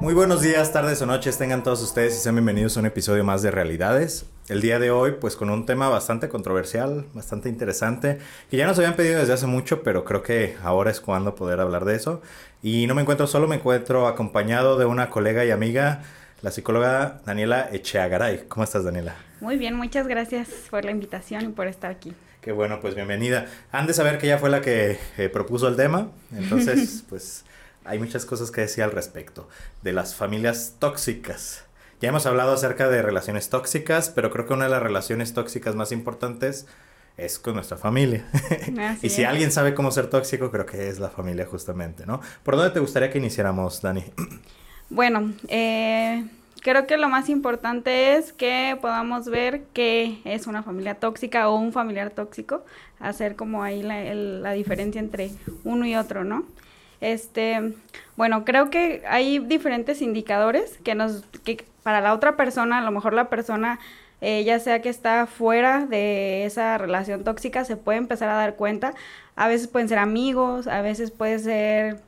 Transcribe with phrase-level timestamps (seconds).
[0.00, 3.24] Muy buenos días, tardes o noches tengan todos ustedes y sean bienvenidos a un episodio
[3.24, 4.26] más de Realidades.
[4.48, 8.18] El día de hoy pues con un tema bastante controversial, bastante interesante,
[8.48, 11.58] que ya nos habían pedido desde hace mucho, pero creo que ahora es cuando poder
[11.58, 12.22] hablar de eso.
[12.62, 16.04] Y no me encuentro solo, me encuentro acompañado de una colega y amiga,
[16.42, 18.44] la psicóloga Daniela Echeagaray.
[18.46, 19.16] ¿Cómo estás Daniela?
[19.40, 22.14] Muy bien, muchas gracias por la invitación y por estar aquí.
[22.40, 23.46] Qué bueno, pues bienvenida.
[23.72, 27.44] Han de saber que ella fue la que eh, propuso el tema, entonces pues
[27.88, 29.48] hay muchas cosas que decir al respecto
[29.82, 31.64] de las familias tóxicas.
[32.00, 35.74] Ya hemos hablado acerca de relaciones tóxicas, pero creo que una de las relaciones tóxicas
[35.74, 36.66] más importantes
[37.16, 38.24] es con nuestra familia.
[39.02, 42.20] y si alguien sabe cómo ser tóxico, creo que es la familia justamente, ¿no?
[42.44, 44.04] ¿Por dónde te gustaría que iniciáramos, Dani?
[44.90, 46.24] bueno, eh,
[46.62, 51.56] creo que lo más importante es que podamos ver qué es una familia tóxica o
[51.56, 52.64] un familiar tóxico,
[53.00, 55.32] hacer como ahí la, la diferencia entre
[55.64, 56.44] uno y otro, ¿no?
[57.00, 57.74] Este,
[58.16, 62.90] bueno, creo que hay diferentes indicadores que nos, que para la otra persona, a lo
[62.90, 63.78] mejor la persona,
[64.20, 68.56] eh, ya sea que está fuera de esa relación tóxica, se puede empezar a dar
[68.56, 68.94] cuenta.
[69.36, 72.00] A veces pueden ser amigos, a veces puede ser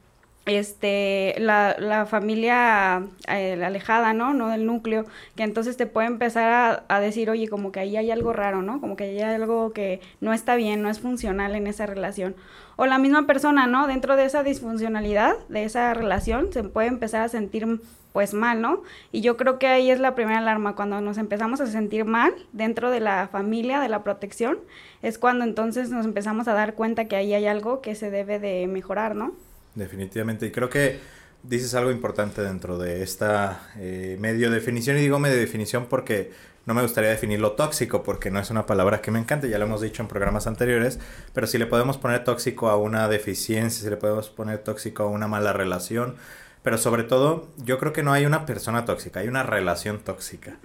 [0.46, 4.34] este, la, la familia eh, alejada, ¿no?
[4.34, 7.96] No del núcleo, que entonces te puede empezar a, a, decir, oye, como que ahí
[7.96, 8.80] hay algo raro, ¿no?
[8.80, 12.34] Como que hay algo que no está bien, no es funcional en esa relación
[12.80, 13.86] o la misma persona, ¿no?
[13.86, 17.66] Dentro de esa disfuncionalidad, de esa relación, se puede empezar a sentir
[18.14, 18.82] pues mal, ¿no?
[19.12, 22.32] Y yo creo que ahí es la primera alarma, cuando nos empezamos a sentir mal
[22.52, 24.58] dentro de la familia, de la protección,
[25.02, 28.38] es cuando entonces nos empezamos a dar cuenta que ahí hay algo que se debe
[28.38, 29.32] de mejorar, ¿no?
[29.74, 30.98] Definitivamente, y creo que
[31.42, 36.32] dices algo importante dentro de esta eh, medio definición, y digo medio definición porque
[36.66, 39.58] no me gustaría definir lo tóxico porque no es una palabra que me encante, ya
[39.58, 40.98] lo hemos dicho en programas anteriores,
[41.32, 45.06] pero si le podemos poner tóxico a una deficiencia, si le podemos poner tóxico a
[45.06, 46.16] una mala relación,
[46.62, 50.58] pero sobre todo yo creo que no hay una persona tóxica, hay una relación tóxica,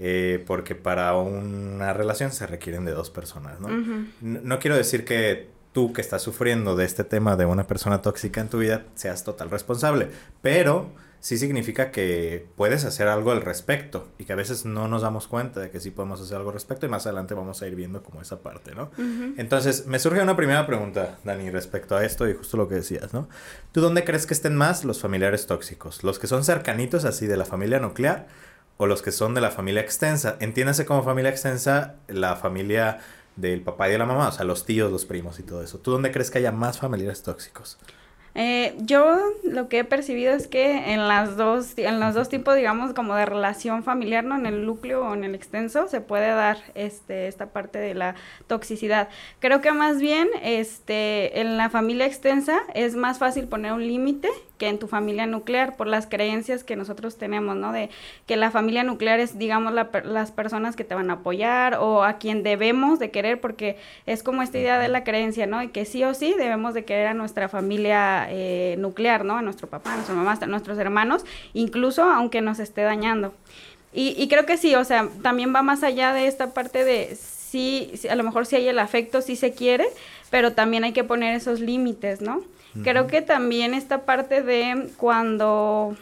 [0.00, 3.68] eh, porque para una relación se requieren de dos personas, ¿no?
[4.20, 8.40] No quiero decir que tú que estás sufriendo de este tema de una persona tóxica
[8.40, 10.08] en tu vida seas total responsable,
[10.40, 10.88] pero
[11.20, 15.28] sí significa que puedes hacer algo al respecto y que a veces no nos damos
[15.28, 17.74] cuenta de que sí podemos hacer algo al respecto y más adelante vamos a ir
[17.74, 18.90] viendo como esa parte, ¿no?
[19.36, 23.12] Entonces, me surge una primera pregunta, Dani, respecto a esto y justo lo que decías,
[23.12, 23.28] ¿no?
[23.72, 26.04] ¿Tú dónde crees que estén más los familiares tóxicos?
[26.04, 28.28] ¿Los que son cercanitos así de la familia nuclear
[28.78, 30.38] o los que son de la familia extensa?
[30.40, 33.00] Entiéndase como familia extensa la familia
[33.36, 35.78] del papá y de la mamá, o sea, los tíos, los primos y todo eso.
[35.78, 37.78] ¿Tú dónde crees que haya más familiares tóxicos?
[38.38, 42.54] Eh, yo lo que he percibido es que en las dos, en los dos tipos,
[42.54, 44.36] digamos, como de relación familiar, ¿no?
[44.36, 48.14] En el núcleo o en el extenso, se puede dar este, esta parte de la
[48.46, 49.08] toxicidad.
[49.40, 54.28] Creo que más bien, este, en la familia extensa es más fácil poner un límite
[54.58, 57.72] que en tu familia nuclear por las creencias que nosotros tenemos, ¿no?
[57.72, 57.90] De
[58.26, 62.04] que la familia nuclear es, digamos, la, las personas que te van a apoyar o
[62.04, 65.62] a quien debemos de querer, porque es como esta idea de la creencia, ¿no?
[65.62, 69.36] Y que sí o sí debemos de querer a nuestra familia eh, nuclear, ¿no?
[69.36, 71.24] A nuestro papá, a nuestra mamá, a nuestros hermanos,
[71.54, 73.34] incluso aunque nos esté dañando.
[73.92, 77.16] Y, y creo que sí, o sea, también va más allá de esta parte de
[77.16, 79.86] sí, a lo mejor sí hay el afecto, sí se quiere,
[80.30, 82.42] pero también hay que poner esos límites, ¿no?
[82.82, 85.96] Creo que también esta parte de cuando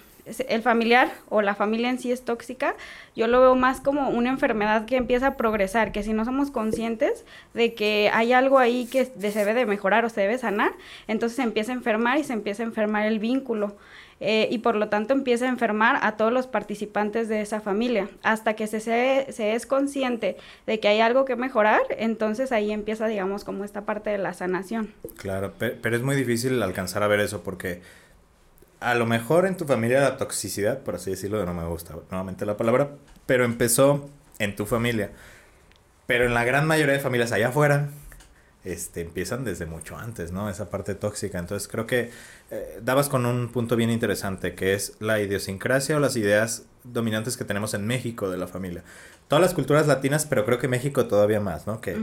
[0.49, 2.75] el familiar o la familia en sí es tóxica,
[3.15, 6.51] yo lo veo más como una enfermedad que empieza a progresar, que si no somos
[6.51, 10.73] conscientes de que hay algo ahí que se debe de mejorar o se debe sanar,
[11.09, 13.77] entonces se empieza a enfermar y se empieza a enfermar el vínculo.
[14.27, 18.09] Eh, y por lo tanto empieza a enfermar a todos los participantes de esa familia.
[18.23, 23.07] Hasta que se, se, es consciente de que hay algo que mejorar, entonces ahí empieza,
[23.07, 24.95] digamos, como esta parte de la sanación.
[25.19, 27.83] Claro, pero es muy difícil alcanzar a ver eso porque
[28.81, 32.47] a lo mejor en tu familia la toxicidad, por así decirlo, no me gusta nuevamente
[32.47, 32.93] la palabra,
[33.27, 34.09] pero empezó
[34.39, 35.11] en tu familia.
[36.07, 37.91] Pero en la gran mayoría de familias allá afuera,
[38.65, 40.49] este, empiezan desde mucho antes, ¿no?
[40.49, 41.39] Esa parte tóxica.
[41.39, 42.11] Entonces creo que
[42.51, 47.37] eh, dabas con un punto bien interesante, que es la idiosincrasia o las ideas dominantes
[47.37, 48.85] que tenemos en México de la familia.
[49.29, 51.81] Todas las culturas latinas, pero creo que México todavía más, ¿no?
[51.81, 51.97] Que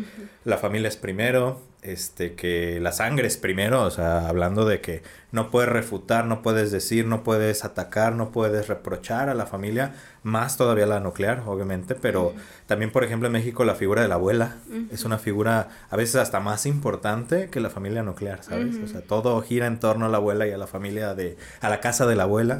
[0.43, 5.03] la familia es primero, este, que la sangre es primero, o sea, hablando de que
[5.31, 9.93] no puedes refutar, no puedes decir, no puedes atacar, no puedes reprochar a la familia,
[10.23, 12.33] más todavía la nuclear, obviamente, pero
[12.65, 14.57] también, por ejemplo, en México la figura de la abuela
[14.91, 18.77] es una figura a veces hasta más importante que la familia nuclear, ¿sabes?
[18.83, 21.69] O sea, todo gira en torno a la abuela y a la familia de, a
[21.69, 22.59] la casa de la abuela.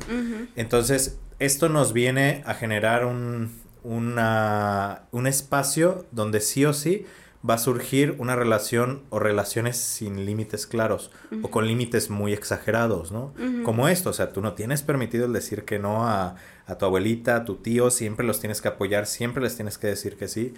[0.56, 3.52] Entonces, esto nos viene a generar un,
[3.84, 7.06] una, un espacio donde sí o sí
[7.48, 11.10] va a surgir una relación o relaciones sin límites claros
[11.42, 13.34] o con límites muy exagerados, ¿no?
[13.64, 16.36] Como esto, o sea, tú no tienes permitido el decir que no a,
[16.68, 19.88] a, tu abuelita, a tu tío, siempre los tienes que apoyar, siempre les tienes que
[19.88, 20.54] decir que sí.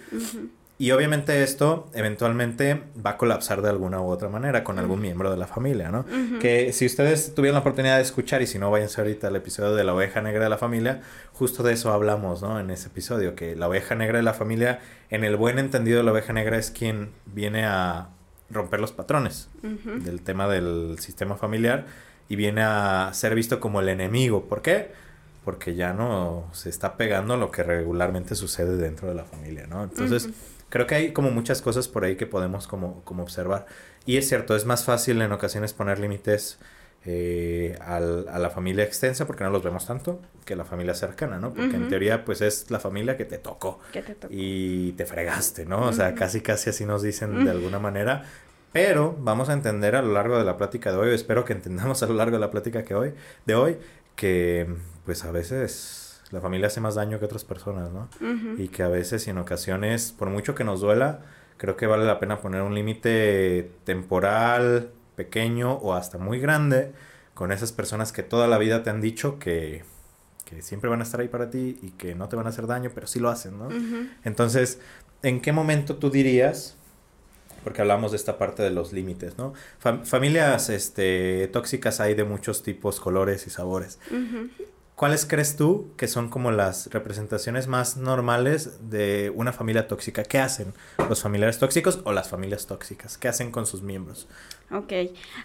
[0.76, 5.30] Y obviamente esto eventualmente va a colapsar de alguna u otra manera con algún miembro
[5.30, 6.04] de la familia, ¿no?
[6.40, 9.76] Que si ustedes tuvieron la oportunidad de escuchar y si no, váyanse ahorita al episodio
[9.76, 11.00] de la oveja negra de la familia,
[11.32, 12.58] justo de eso hablamos, ¿no?
[12.58, 14.80] En ese episodio, que la oveja negra de la familia,
[15.10, 18.08] en el buen entendido la oveja negra es quien viene a
[18.50, 21.86] romper los patrones del tema del sistema familiar
[22.28, 24.46] y viene a ser visto como el enemigo.
[24.46, 24.90] ¿Por qué?
[25.44, 29.84] Porque ya no se está pegando lo que regularmente sucede dentro de la familia, ¿no?
[29.84, 30.28] Entonces
[30.74, 33.66] creo que hay como muchas cosas por ahí que podemos como, como observar.
[34.06, 36.58] Y es cierto, es más fácil en ocasiones poner límites
[37.04, 41.54] eh, a la familia extensa porque no los vemos tanto que la familia cercana, ¿no?
[41.54, 43.78] Porque en teoría pues es la familia que te tocó,
[44.30, 45.82] y te fregaste, ¿no?
[45.82, 48.24] O sea, casi casi así nos dicen de alguna manera.
[48.72, 52.02] Pero vamos a entender a lo largo de la plática de hoy, espero que entendamos
[52.02, 53.14] a lo largo de la plática que hoy,
[53.46, 53.76] de hoy,
[54.16, 54.66] que
[55.04, 56.03] pues a veces
[56.34, 58.08] la familia hace más daño que otras personas, ¿no?
[58.58, 61.20] Y que a veces y en ocasiones, por mucho que nos duela,
[61.56, 66.92] creo que vale la pena poner un límite temporal, pequeño o hasta muy grande
[67.34, 69.84] con esas personas que toda la vida te han dicho que,
[70.44, 72.66] que siempre van a estar ahí para ti y que no te van a hacer
[72.66, 73.68] daño, pero sí lo hacen, ¿no?
[74.24, 74.80] Entonces,
[75.22, 76.76] ¿en qué momento tú dirías,
[77.62, 79.54] porque hablamos de esta parte de los límites, ¿no?
[80.04, 83.98] familias este, tóxicas hay de muchos tipos, colores y sabores.
[84.96, 90.22] ¿Cuáles crees tú que son como las representaciones más normales de una familia tóxica?
[90.22, 90.72] ¿Qué hacen
[91.08, 93.18] los familiares tóxicos o las familias tóxicas?
[93.18, 94.28] ¿Qué hacen con sus miembros?
[94.70, 94.92] Ok,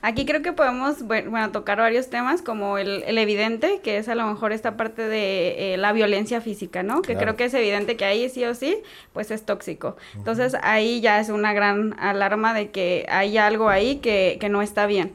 [0.03, 4.27] aquí creo que podemos bueno, tocar varios temas como el, evidente, que es a lo
[4.27, 7.01] mejor esta parte de eh, la violencia física, ¿no?
[7.01, 8.77] Que creo que es evidente que ahí sí o sí,
[9.13, 9.97] pues es tóxico.
[10.13, 14.61] Entonces ahí ya es una gran alarma de que hay algo ahí que, que no
[14.61, 15.11] está bien.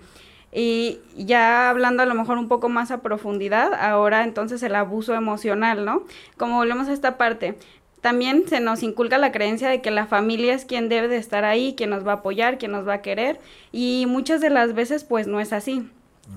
[0.54, 5.14] Y ya hablando a lo mejor un poco más a profundidad, ahora entonces el abuso
[5.14, 6.04] emocional, ¿no?
[6.36, 7.56] Como volvemos a esta parte,
[8.00, 11.44] también se nos inculca la creencia de que la familia es quien debe de estar
[11.44, 13.40] ahí, quien nos va a apoyar, quien nos va a querer,
[13.72, 15.90] y muchas de las veces pues no es así.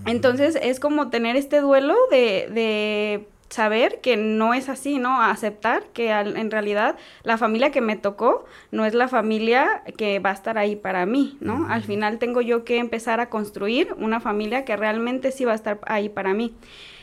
[0.05, 5.21] Entonces es como tener este duelo de, de saber que no es así, ¿no?
[5.21, 10.31] Aceptar que en realidad la familia que me tocó no es la familia que va
[10.31, 11.67] a estar ahí para mí, ¿no?
[11.69, 15.55] Al final tengo yo que empezar a construir una familia que realmente sí va a
[15.55, 16.53] estar ahí para mí.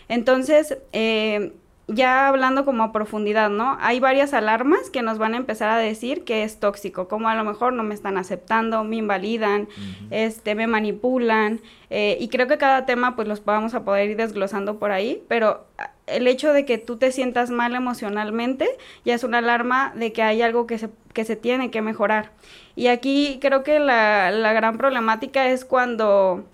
[0.08, 1.52] Entonces, eh,
[1.86, 3.76] ya hablando como a profundidad, ¿no?
[3.80, 7.34] Hay varias alarmas que nos van a empezar a decir que es tóxico, como a
[7.34, 9.68] lo mejor no me están aceptando, me invalidan,
[10.10, 11.60] este, me manipulan,
[11.90, 15.22] eh, y creo que cada tema pues los vamos a poder ir desglosando por ahí,
[15.28, 18.68] pero ah, el hecho de que tú te sientas mal emocionalmente
[19.04, 22.32] ya es una alarma de que hay algo que se, que se tiene que mejorar.
[22.76, 26.44] Y aquí creo que la, la gran problemática es cuando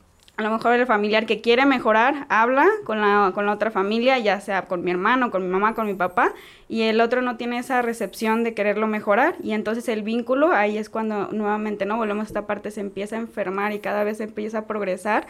[0.41, 4.19] a lo mejor el familiar que quiere mejorar habla con la, con la otra familia,
[4.19, 6.33] ya sea con mi hermano, con mi mamá, con mi papá,
[6.67, 10.79] y el otro no tiene esa recepción de quererlo mejorar, y entonces el vínculo, ahí
[10.79, 11.99] es cuando nuevamente, ¿no?
[11.99, 15.27] Volvemos a esta parte, se empieza a enfermar y cada vez empieza a progresar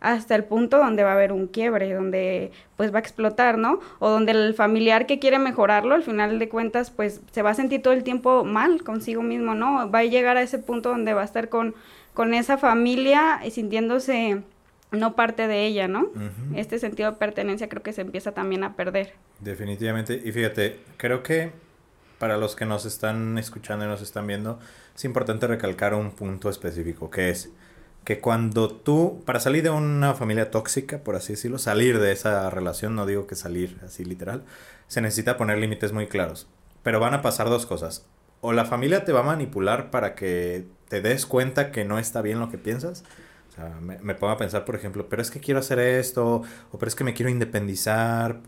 [0.00, 3.80] hasta el punto donde va a haber un quiebre, donde pues va a explotar, ¿no?
[3.98, 7.54] O donde el familiar que quiere mejorarlo, al final de cuentas, pues se va a
[7.54, 9.90] sentir todo el tiempo mal consigo mismo, ¿no?
[9.90, 11.74] Va a llegar a ese punto donde va a estar con,
[12.14, 14.42] con esa familia y sintiéndose
[14.94, 16.10] no parte de ella, ¿no?
[16.54, 19.14] Este sentido de pertenencia creo que se empieza también a perder.
[19.40, 20.20] Definitivamente.
[20.24, 21.52] Y fíjate, creo que
[22.18, 24.58] para los que nos están escuchando y nos están viendo,
[24.94, 27.50] es importante recalcar un punto específico, que es
[28.04, 32.48] que cuando tú, para salir de una familia tóxica, por así decirlo, salir de esa
[32.50, 34.44] relación, no digo que salir así literal,
[34.86, 36.46] se necesita poner límites muy claros.
[36.82, 38.06] Pero van a pasar dos cosas.
[38.42, 42.20] O la familia te va a manipular para que te des cuenta que no está
[42.20, 43.04] bien lo que piensas,
[43.54, 46.42] o sea, me, pongo a pensar, por ejemplo, pero es que quiero hacer esto,
[46.72, 48.40] o pero es que me quiero independizar,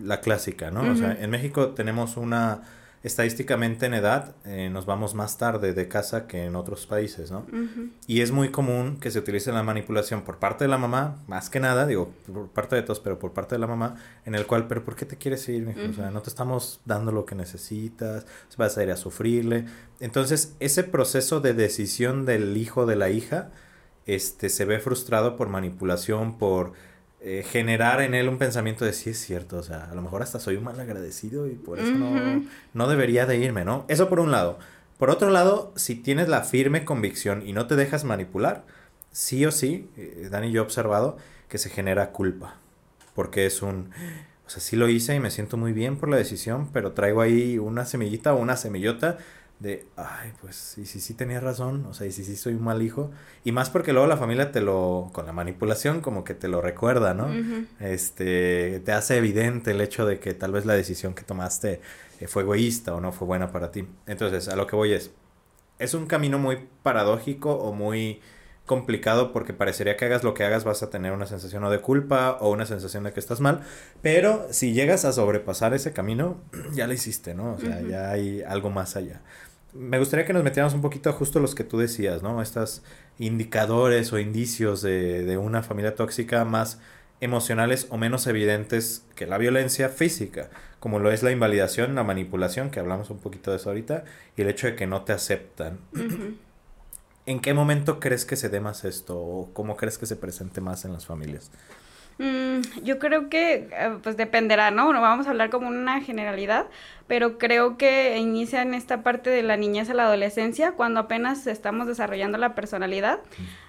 [0.00, 0.92] la clásica, ¿no?
[0.92, 2.62] O sea, en México tenemos una,
[3.02, 7.46] estadísticamente en edad, eh, nos vamos más tarde de casa que en otros países, ¿no?
[8.06, 11.48] Y es muy común que se utilice la manipulación por parte de la mamá, más
[11.48, 13.96] que nada, digo, por parte de todos, pero por parte de la mamá,
[14.26, 15.74] en el cual, pero ¿por qué te quieres ir?
[15.90, 18.26] O sea, no te estamos dando lo que necesitas,
[18.58, 19.64] vas a ir a sufrirle.
[19.98, 23.50] Entonces, ese proceso de decisión del hijo de la hija,
[24.14, 26.72] este, se ve frustrado por manipulación, por
[27.20, 30.22] eh, generar en él un pensamiento de sí es cierto, o sea, a lo mejor
[30.22, 33.84] hasta soy un mal agradecido y por eso no, no debería de irme, ¿no?
[33.88, 34.58] Eso por un lado.
[34.98, 38.64] Por otro lado, si tienes la firme convicción y no te dejas manipular,
[39.12, 42.56] sí o sí, eh, Dani y yo he observado que se genera culpa,
[43.14, 43.90] porque es un,
[44.46, 47.20] o sea, sí lo hice y me siento muy bien por la decisión, pero traigo
[47.20, 49.18] ahí una semillita o una semillota
[49.60, 52.64] de, ay, pues sí, sí, sí tenía razón, o sea, y sí, sí soy un
[52.64, 53.10] mal hijo.
[53.44, 56.62] Y más porque luego la familia te lo, con la manipulación, como que te lo
[56.62, 57.28] recuerda, ¿no?
[57.78, 61.82] Este, te hace evidente el hecho de que tal vez la decisión que tomaste
[62.20, 63.86] eh, fue egoísta o no fue buena para ti.
[64.06, 65.10] Entonces, a lo que voy es,
[65.78, 68.22] es un camino muy paradójico o muy
[68.64, 71.80] complicado porque parecería que hagas lo que hagas vas a tener una sensación o de
[71.80, 73.62] culpa o una sensación de que estás mal,
[74.00, 76.40] pero si llegas a sobrepasar ese camino,
[76.72, 77.54] ya lo hiciste, ¿no?
[77.54, 79.20] O sea, ya hay algo más allá
[79.72, 82.42] me gustaría que nos metiéramos un poquito a justo los que tú decías, ¿no?
[82.42, 82.82] Estos
[83.18, 86.80] indicadores o indicios de, de, una familia tóxica más
[87.20, 90.48] emocionales o menos evidentes que la violencia física,
[90.80, 94.04] como lo es la invalidación, la manipulación, que hablamos un poquito de eso ahorita,
[94.36, 95.78] y el hecho de que no te aceptan.
[97.26, 100.60] ¿En qué momento crees que se dé más esto o cómo crees que se presente
[100.60, 101.50] más en las familias?
[102.20, 104.92] Mm, yo creo que, eh, pues dependerá, ¿no?
[104.92, 106.66] No vamos a hablar como una generalidad,
[107.06, 111.46] pero creo que inicia en esta parte de la niñez a la adolescencia, cuando apenas
[111.46, 113.20] estamos desarrollando la personalidad.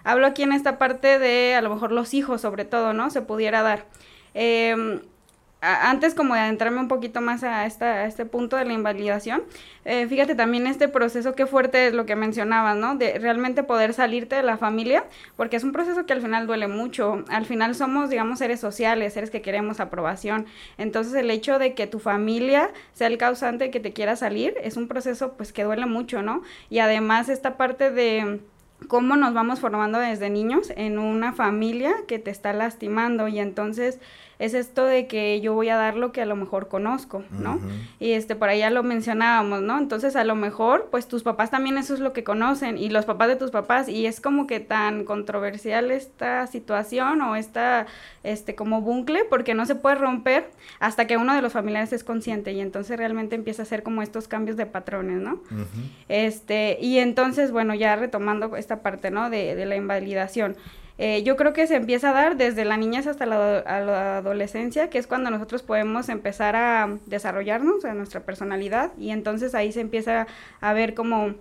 [0.03, 3.09] Hablo aquí en esta parte de, a lo mejor, los hijos, sobre todo, ¿no?
[3.09, 3.85] Se pudiera dar.
[4.33, 4.99] Eh,
[5.61, 9.43] antes como de adentrarme un poquito más a, esta, este punto de la invalidación,
[9.85, 12.95] eh, fíjate también este proceso, qué fuerte es lo que mencionabas, ¿no?
[12.95, 16.67] De realmente poder salirte de la familia, porque es un proceso que al final duele
[16.67, 17.23] mucho.
[17.29, 20.47] Al final somos, digamos, seres sociales, seres que queremos aprobación.
[20.77, 24.55] Entonces el hecho de que tu familia sea el causante de que te quiera salir
[24.63, 26.41] es un proceso pues que duele mucho, ¿no?
[26.69, 28.39] Y además esta parte de
[28.87, 33.99] cómo nos vamos formando desde niños en una familia que te está lastimando y entonces
[34.41, 37.59] es esto de que yo voy a dar lo que a lo mejor conozco, ¿no?
[37.99, 39.77] Y este, por ahí ya lo mencionábamos, ¿no?
[39.77, 43.05] Entonces a lo mejor, pues tus papás también eso es lo que conocen y los
[43.05, 47.85] papás de tus papás y es como que tan controversial esta situación o esta,
[48.23, 52.03] este, como bucle porque no se puede romper hasta que uno de los familiares es
[52.03, 55.39] consciente y entonces realmente empieza a hacer como estos cambios de patrones, ¿no?
[56.09, 59.29] Este, y entonces, bueno, ya retomando esta parte, ¿no?
[59.29, 60.55] De, de la invalidación.
[61.03, 64.91] Eh, yo creo que se empieza a dar desde la niñez hasta la, la, adolescencia,
[64.91, 69.81] que es cuando nosotros podemos empezar a desarrollarnos, a nuestra personalidad, y entonces ahí se
[69.81, 70.27] empieza
[70.59, 71.33] a ver como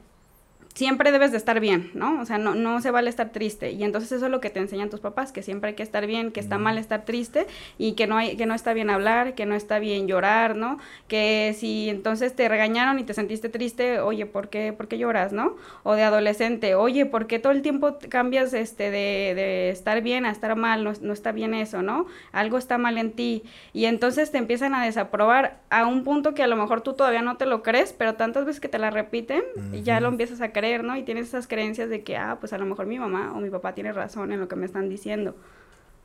[0.74, 2.20] siempre debes de estar bien, ¿no?
[2.20, 3.72] O sea, no, no se vale estar triste.
[3.72, 6.06] Y entonces eso es lo que te enseñan tus papás, que siempre hay que estar
[6.06, 7.46] bien, que está mal estar triste
[7.76, 10.78] y que no, hay, que no está bien hablar, que no está bien llorar, ¿no?
[11.08, 15.32] Que si entonces te regañaron y te sentiste triste, oye, ¿por qué, ¿por qué lloras,
[15.32, 15.56] no?
[15.82, 20.24] O de adolescente, oye, ¿por qué todo el tiempo cambias este de, de estar bien
[20.24, 20.84] a estar mal?
[20.84, 22.06] No, no está bien eso, ¿no?
[22.32, 23.42] Algo está mal en ti.
[23.72, 27.22] Y entonces te empiezan a desaprobar a un punto que a lo mejor tú todavía
[27.22, 29.42] no te lo crees, pero tantas veces que te la repiten,
[29.82, 30.96] ya lo empiezas a creer ¿no?
[30.96, 33.50] Y tienes esas creencias de que, ah, pues a lo mejor mi mamá o mi
[33.50, 35.36] papá tiene razón en lo que me están diciendo,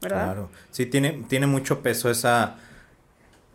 [0.01, 0.25] ¿verdad?
[0.25, 2.57] Claro, sí, tiene, tiene mucho peso esa,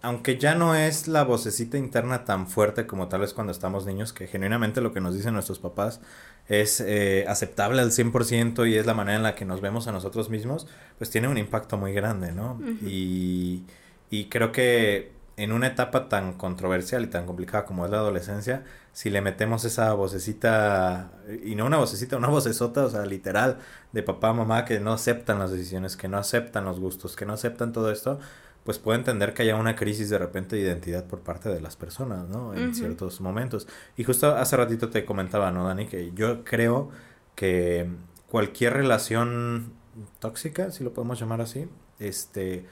[0.02, 4.12] aunque ya no es la vocecita interna tan fuerte como tal vez cuando estamos niños,
[4.12, 6.00] que genuinamente lo que nos dicen nuestros papás
[6.48, 9.92] es eh, aceptable al 100% y es la manera en la que nos vemos a
[9.92, 10.66] nosotros mismos,
[10.98, 12.60] pues tiene un impacto muy grande, ¿no?
[12.82, 13.62] y,
[14.10, 18.64] y creo que en una etapa tan controversial y tan complicada como es la adolescencia,
[18.92, 23.58] si le metemos esa vocecita, y no una vocecita, una vocesota, o sea, literal,
[23.92, 27.32] de papá, mamá, que no aceptan las decisiones, que no aceptan los gustos, que no
[27.32, 28.18] aceptan todo esto,
[28.64, 31.76] pues puede entender que haya una crisis de repente de identidad por parte de las
[31.76, 32.52] personas, ¿no?
[32.52, 33.66] En ciertos momentos.
[33.96, 35.86] Y justo hace ratito te comentaba, ¿no, Dani?
[35.86, 36.90] Que yo creo
[37.34, 37.88] que
[38.28, 39.72] cualquier relación
[40.18, 41.66] tóxica, si lo podemos llamar así,
[41.98, 42.66] este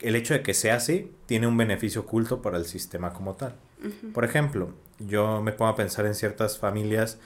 [0.00, 3.54] el hecho de que sea así tiene un beneficio oculto para el sistema como tal.
[4.14, 7.18] Por ejemplo, yo me pongo a pensar en ciertas familias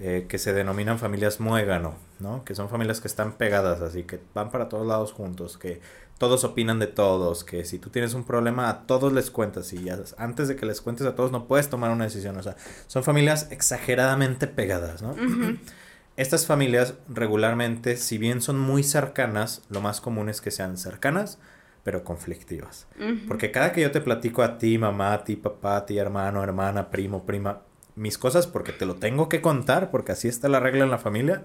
[0.00, 2.44] eh, que se denominan familias muégano, ¿no?
[2.44, 5.80] Que son familias que están pegadas así, que van para todos lados juntos, que
[6.18, 9.88] todos opinan de todos, que si tú tienes un problema a todos les cuentas y
[10.16, 12.56] antes de que les cuentes a todos no puedes tomar una decisión, o sea,
[12.86, 15.14] son familias exageradamente pegadas, ¿no?
[16.16, 21.38] Estas familias regularmente, si bien son muy cercanas, lo más común es que sean cercanas,
[21.88, 22.86] pero conflictivas.
[23.26, 26.42] Porque cada que yo te platico a ti, mamá, a ti, papá, a ti, hermano,
[26.42, 27.62] hermana, primo, prima,
[27.94, 30.98] mis cosas porque te lo tengo que contar, porque así está la regla en la
[30.98, 31.44] familia,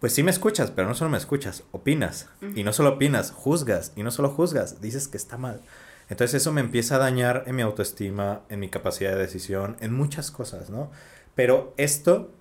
[0.00, 2.30] pues sí me escuchas, pero no solo me escuchas, opinas.
[2.54, 3.92] Y no solo opinas, juzgas.
[3.96, 5.60] Y no solo juzgas, dices que está mal.
[6.08, 9.92] Entonces eso me empieza a dañar en mi autoestima, en mi capacidad de decisión, en
[9.92, 10.90] muchas cosas, ¿no?
[11.34, 12.32] Pero esto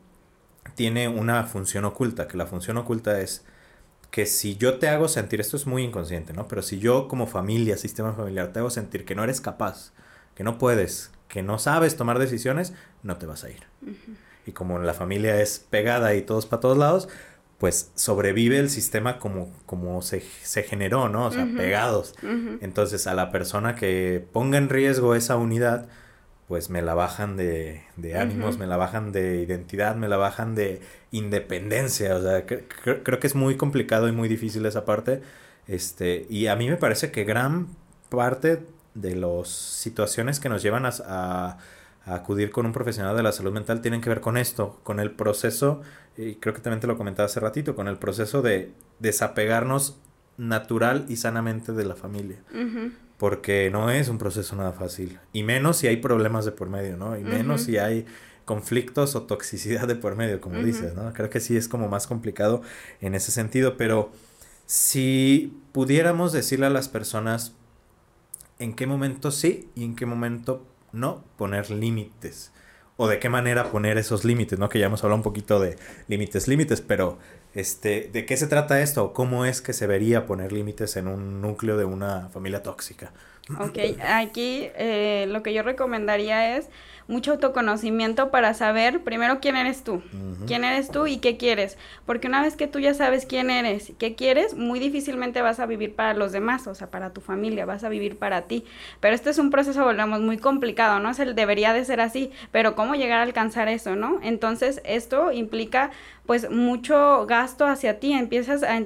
[0.75, 3.43] tiene una función oculta, que la función oculta es
[4.11, 6.47] que si yo te hago sentir, esto es muy inconsciente, ¿no?
[6.47, 9.91] Pero si yo como familia, sistema familiar, te hago sentir que no eres capaz,
[10.35, 12.73] que no puedes, que no sabes tomar decisiones,
[13.03, 13.63] no te vas a ir.
[14.45, 17.07] Y como la familia es pegada y todos para todos lados,
[17.59, 20.21] pues sobrevive el sistema como, como se,
[20.63, 21.27] generó, ¿no?
[21.27, 22.15] O sea, pegados.
[22.61, 25.87] Entonces a la persona que ponga en riesgo esa unidad,
[26.49, 30.55] pues me la bajan de, de ánimos, me la bajan de identidad, me la bajan
[30.55, 32.15] de independencia.
[32.15, 35.21] O sea, creo que es muy complicado y muy difícil esa parte.
[35.67, 37.67] Este, y a mí me parece que gran
[38.09, 38.65] parte
[38.95, 41.57] de las situaciones que nos llevan a, a,
[42.05, 45.11] acudir con un profesional de la salud mental tienen que ver con esto, con el
[45.11, 45.83] proceso,
[46.17, 49.99] y creo que también te lo comentaba hace ratito, con el proceso de desapegarnos
[50.37, 52.39] natural y sanamente de la familia
[53.19, 55.19] porque no es un proceso nada fácil.
[55.33, 57.17] Y menos si hay problemas de por medio, ¿no?
[57.17, 58.05] Y menos si hay
[58.45, 61.13] conflictos o toxicidad de por medio, como dices, ¿no?
[61.13, 62.61] Creo que sí es como más complicado
[63.01, 64.11] en ese sentido, pero
[64.65, 67.53] si pudiéramos decirle a las personas
[68.57, 72.53] en qué momento sí y en qué momento no poner límites
[72.95, 74.69] o de qué manera poner esos límites, ¿no?
[74.69, 77.17] Que ya hemos hablado un poquito de límites, límites, pero
[77.53, 79.13] este, ¿de qué se trata esto?
[79.13, 83.13] ¿Cómo es que se vería poner límites en un núcleo de una familia tóxica?
[83.57, 86.69] Ok, aquí eh, lo que yo recomendaría es
[87.09, 90.03] mucho autoconocimiento para saber primero quién eres tú,
[90.45, 91.75] quién eres tú y qué quieres,
[92.05, 95.65] porque una vez que tú ya sabes quién eres, qué quieres, muy difícilmente vas a
[95.65, 98.63] vivir para los demás, o sea, para tu familia, vas a vivir para ti.
[98.99, 101.09] Pero este es un proceso, volvemos, muy complicado, ¿no?
[101.09, 104.19] Es el debería de ser así, pero cómo llegar a alcanzar eso, ¿no?
[104.21, 105.89] Entonces, esto implica
[106.27, 108.83] pues mucho gasto hacia ti, empiezas a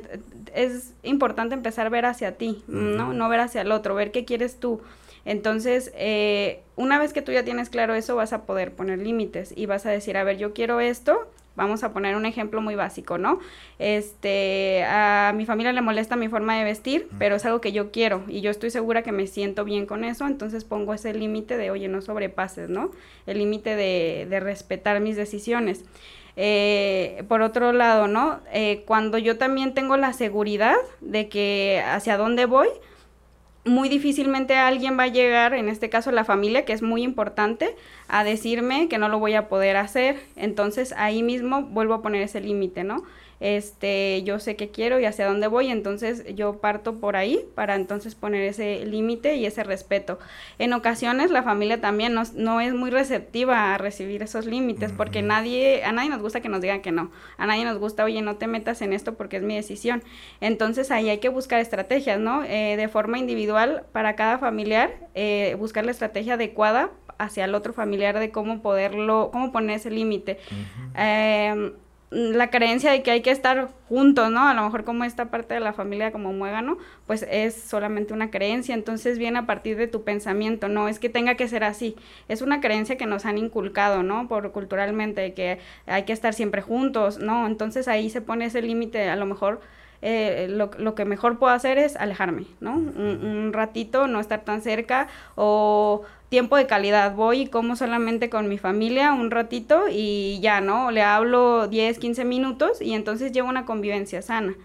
[0.53, 3.13] es importante empezar a ver hacia ti, ¿no?
[3.13, 4.81] No ver hacia el otro, ver qué quieres tú.
[5.25, 9.53] Entonces, eh, una vez que tú ya tienes claro eso, vas a poder poner límites
[9.55, 12.75] y vas a decir, a ver, yo quiero esto, vamos a poner un ejemplo muy
[12.75, 13.39] básico, ¿no?
[13.79, 17.91] Este, a mi familia le molesta mi forma de vestir, pero es algo que yo
[17.91, 21.57] quiero y yo estoy segura que me siento bien con eso, entonces pongo ese límite
[21.57, 22.91] de, oye, no sobrepases, ¿no?
[23.25, 25.85] El límite de, de respetar mis decisiones.
[26.35, 28.39] Eh, por otro lado, ¿no?
[28.51, 32.69] Eh, cuando yo también tengo la seguridad de que hacia dónde voy,
[33.65, 37.75] muy difícilmente alguien va a llegar, en este caso la familia, que es muy importante,
[38.07, 40.19] a decirme que no lo voy a poder hacer.
[40.35, 43.03] Entonces ahí mismo vuelvo a poner ese límite, ¿no?
[43.43, 47.75] Este, yo sé qué quiero y hacia dónde voy, entonces yo parto por ahí para
[47.75, 50.17] entonces poner ese límite y ese respeto.
[50.59, 55.83] En ocasiones la familia también no, es muy receptiva a recibir esos límites porque nadie,
[55.83, 58.37] a nadie nos gusta que nos digan que no, a nadie nos gusta, oye, no
[58.37, 60.03] te metas en esto porque es mi decisión.
[60.39, 62.45] Entonces ahí hay que buscar estrategias, ¿no?
[62.45, 67.73] Eh, de forma individual para cada familiar, eh, buscar la estrategia adecuada hacia el otro
[67.73, 70.39] familiar de cómo poderlo, cómo poner ese límite
[72.13, 74.47] la creencia de que hay que estar juntos, ¿no?
[74.47, 78.29] A lo mejor como esta parte de la familia como muégano, pues es solamente una
[78.29, 81.95] creencia, entonces viene a partir de tu pensamiento, no es que tenga que ser así,
[82.27, 84.27] es una creencia que nos han inculcado, ¿no?
[84.27, 87.47] Por culturalmente, que hay que estar siempre juntos, ¿no?
[87.47, 89.61] Entonces ahí se pone ese límite, a lo mejor
[90.05, 92.73] eh, lo, lo, que mejor puedo hacer es alejarme, ¿no?
[92.75, 97.15] Un, ratito, no estar tan cerca o tiempo de calidad.
[97.15, 100.91] Voy y como solamente con mi familia un ratito y ya, ¿no?
[100.91, 104.55] Le hablo 10, 15 minutos y entonces llevo una convivencia sana.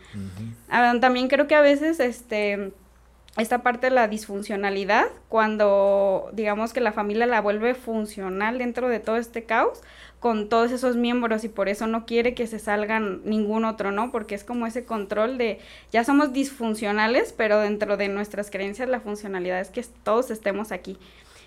[0.68, 2.72] Ah, también creo que a veces, este
[3.36, 8.98] esta parte de la disfuncionalidad, cuando digamos que la familia la vuelve funcional dentro de
[8.98, 9.80] todo este caos,
[10.20, 14.10] con todos esos miembros y por eso no quiere que se salgan ningún otro, ¿no?
[14.10, 15.60] Porque es como ese control de,
[15.92, 20.98] ya somos disfuncionales, pero dentro de nuestras creencias la funcionalidad es que todos estemos aquí.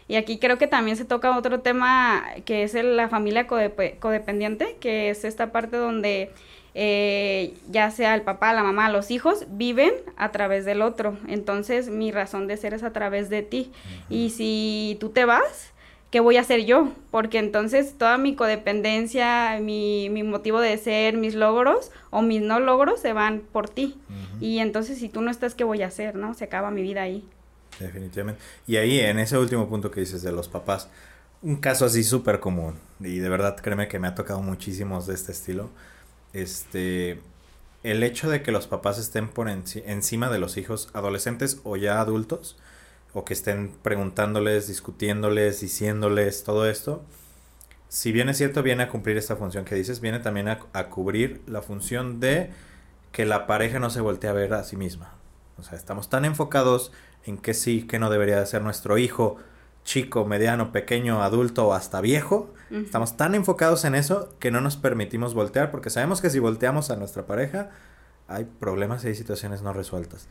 [0.07, 5.09] Y aquí creo que también se toca otro tema que es la familia codependiente, que
[5.09, 6.31] es esta parte donde
[6.73, 11.17] eh, ya sea el papá, la mamá, los hijos, viven a través del otro.
[11.27, 13.71] Entonces mi razón de ser es a través de ti.
[14.09, 15.71] Y si tú te vas,
[16.11, 16.89] ¿qué voy a hacer yo?
[17.09, 22.59] Porque entonces toda mi codependencia, mi, mi motivo de ser, mis logros o mis no
[22.59, 23.97] logros se van por ti.
[24.39, 26.15] Y entonces si tú no estás, ¿qué voy a hacer?
[26.15, 26.33] ¿No?
[26.33, 27.23] Se acaba mi vida ahí.
[27.79, 28.41] Definitivamente.
[28.67, 30.89] Y ahí, en ese último punto que dices de los papás,
[31.41, 35.15] un caso así súper común, y de verdad créeme que me ha tocado muchísimos de
[35.15, 35.69] este estilo,
[36.33, 37.19] este,
[37.83, 42.01] el hecho de que los papás estén por encima de los hijos adolescentes o ya
[42.01, 42.57] adultos,
[43.13, 47.03] o que estén preguntándoles, discutiéndoles, diciéndoles todo esto,
[47.89, 50.87] si bien es cierto, viene a cumplir esta función que dices, viene también a, a
[50.87, 52.51] cubrir la función de
[53.11, 55.13] que la pareja no se voltee a ver a sí misma.
[55.57, 56.91] O sea, estamos tan enfocados
[57.25, 59.37] en que sí, que no debería de ser nuestro hijo,
[59.83, 62.53] chico, mediano, pequeño, adulto o hasta viejo.
[62.71, 66.89] Estamos tan enfocados en eso que no nos permitimos voltear porque sabemos que si volteamos
[66.89, 67.69] a nuestra pareja
[68.27, 70.27] hay problemas y hay situaciones no resueltas.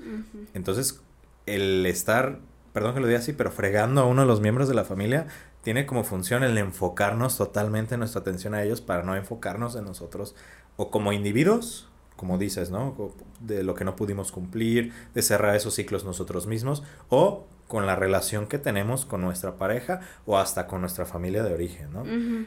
[0.54, 1.02] Entonces,
[1.44, 2.38] el estar,
[2.72, 5.26] perdón que lo diga así, pero fregando a uno de los miembros de la familia
[5.62, 10.34] tiene como función el enfocarnos totalmente nuestra atención a ellos para no enfocarnos en nosotros
[10.76, 13.14] o como individuos como dices, ¿no?
[13.40, 17.96] De lo que no pudimos cumplir, de cerrar esos ciclos nosotros mismos, o con la
[17.96, 22.04] relación que tenemos con nuestra pareja o hasta con nuestra familia de origen, ¿no?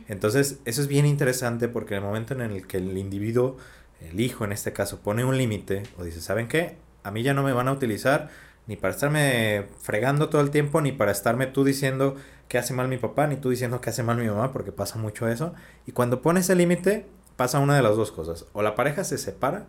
[0.08, 3.58] Entonces, eso es bien interesante porque en el momento en el que el individuo,
[4.00, 6.78] el hijo en este caso, pone un límite o dice, ¿saben qué?
[7.02, 8.30] A mí ya no me van a utilizar
[8.68, 12.16] ni para estarme fregando todo el tiempo, ni para estarme tú diciendo
[12.48, 14.98] que hace mal mi papá, ni tú diciendo que hace mal mi mamá, porque pasa
[14.98, 15.54] mucho eso.
[15.86, 18.46] Y cuando pones el límite, pasa una de las dos cosas.
[18.54, 19.68] O la pareja se separa,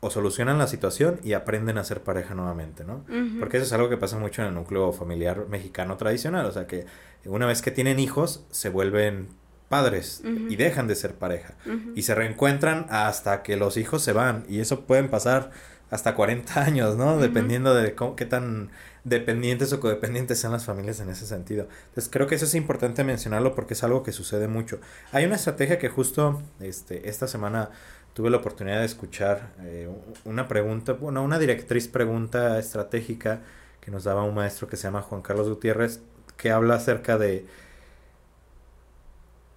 [0.00, 3.04] o solucionan la situación y aprenden a ser pareja nuevamente, ¿no?
[3.40, 6.66] Porque eso es algo que pasa mucho en el núcleo familiar mexicano tradicional, o sea
[6.66, 6.86] que
[7.24, 9.28] una vez que tienen hijos se vuelven
[9.68, 11.54] padres y dejan de ser pareja
[11.96, 15.50] y se reencuentran hasta que los hijos se van y eso pueden pasar
[15.90, 17.18] hasta 40 años, ¿no?
[17.18, 18.70] Dependiendo de cómo, qué tan
[19.04, 21.68] dependientes o codependientes sean las familias en ese sentido.
[21.88, 24.80] Entonces creo que eso es importante mencionarlo porque es algo que sucede mucho.
[25.12, 27.70] Hay una estrategia que justo este, esta semana
[28.14, 29.88] tuve la oportunidad de escuchar eh,
[30.24, 33.42] una pregunta, bueno, una directriz pregunta estratégica
[33.80, 36.00] que nos daba un maestro que se llama Juan Carlos Gutiérrez,
[36.36, 37.46] que habla acerca de,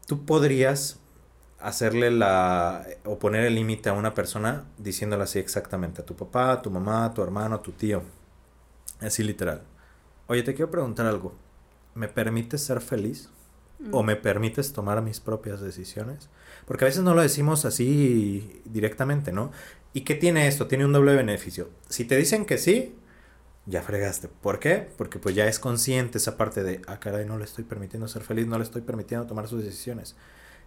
[0.06, 1.00] tú podrías
[1.60, 6.52] hacerle la, o poner el límite a una persona diciéndole así exactamente, a tu papá,
[6.52, 8.04] a tu mamá, a tu hermano, a tu tío,
[9.00, 9.62] así literal.
[10.28, 11.34] Oye, te quiero preguntar algo,
[11.96, 13.30] ¿me permites ser feliz?
[13.92, 14.06] ¿O mm.
[14.06, 16.30] me permites tomar mis propias decisiones?
[16.66, 19.52] Porque a veces no lo decimos así directamente, ¿no?
[19.94, 20.68] ¿Y qué tiene esto?
[20.68, 21.70] Tiene un doble beneficio.
[21.88, 22.96] Si te dicen que sí,
[23.66, 24.28] ya fregaste.
[24.28, 24.90] ¿Por qué?
[24.98, 28.24] Porque pues ya es consciente esa parte de, ah, caray, no le estoy permitiendo ser
[28.24, 30.16] feliz, no le estoy permitiendo tomar sus decisiones.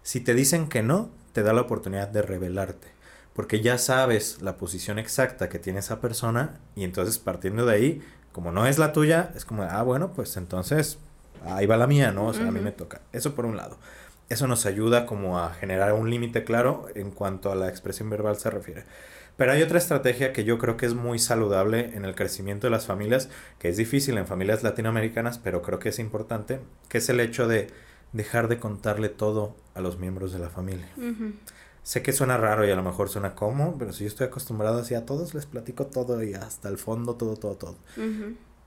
[0.03, 2.89] Si te dicen que no, te da la oportunidad de revelarte.
[3.33, 8.01] Porque ya sabes la posición exacta que tiene esa persona y entonces partiendo de ahí,
[8.31, 10.99] como no es la tuya, es como, ah, bueno, pues entonces
[11.43, 12.27] ahí va la mía, ¿no?
[12.27, 13.01] O sea, a mí me toca.
[13.11, 13.79] Eso por un lado
[14.29, 18.37] eso nos ayuda como a generar un límite claro en cuanto a la expresión verbal
[18.37, 18.83] se refiere.
[19.37, 22.71] Pero hay otra estrategia que yo creo que es muy saludable en el crecimiento de
[22.71, 27.09] las familias, que es difícil en familias latinoamericanas, pero creo que es importante, que es
[27.09, 27.67] el hecho de
[28.13, 30.89] dejar de contarle todo a los miembros de la familia.
[31.83, 34.79] Sé que suena raro y a lo mejor suena como, pero si yo estoy acostumbrado
[34.79, 37.75] así a todos, les platico todo y hasta el fondo, todo, todo, todo.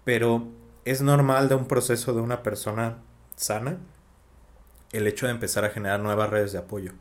[0.04, 0.48] Pero
[0.84, 2.98] es normal de un proceso de una persona
[3.36, 3.78] sana
[4.92, 6.92] el hecho de empezar a generar nuevas redes de apoyo.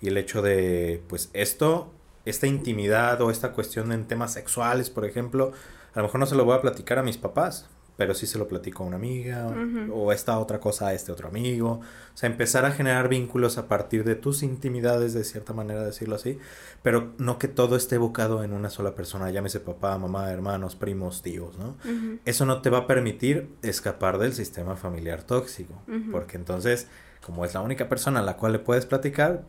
[0.00, 1.92] Y el hecho de, pues esto,
[2.24, 5.52] esta intimidad o esta cuestión en temas sexuales, por ejemplo,
[5.94, 8.38] a lo mejor no se lo voy a platicar a mis papás, pero sí se
[8.38, 9.54] lo platico a una amiga
[9.92, 11.80] o esta otra cosa a este otro amigo.
[12.14, 16.16] O sea, empezar a generar vínculos a partir de tus intimidades, de cierta manera decirlo
[16.16, 16.38] así,
[16.82, 21.22] pero no que todo esté evocado en una sola persona, llámese papá, mamá, hermanos, primos,
[21.22, 21.76] tíos, ¿no?
[22.24, 25.74] Eso no te va a permitir escapar del sistema familiar tóxico,
[26.10, 26.88] porque entonces
[27.24, 29.44] como es la única persona a la cual le puedes platicar,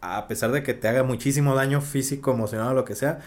[0.00, 3.18] a pesar de que te haga muchísimo daño físico, emocional o lo que sea,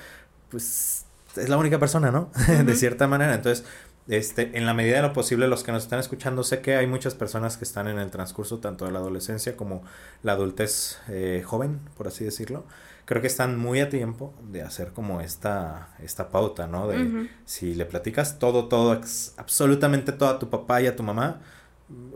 [0.49, 2.29] pues es la única persona, ¿no?
[2.65, 3.33] de cierta manera.
[3.35, 3.65] Entonces,
[4.07, 6.87] este, en la medida de lo posible, los que nos están escuchando, sé que hay
[6.87, 9.83] muchas personas que están en el transcurso tanto de la adolescencia como
[10.23, 12.65] la adultez eh, joven, por así decirlo.
[13.05, 16.87] Creo que están muy a tiempo de hacer como esta, esta pauta, ¿no?
[16.87, 18.91] De si le platicas todo, todo,
[19.37, 21.41] absolutamente todo a tu papá y a tu mamá,